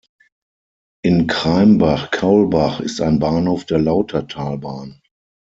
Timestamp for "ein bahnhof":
3.01-3.65